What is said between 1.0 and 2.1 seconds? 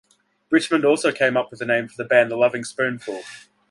came up with the name for the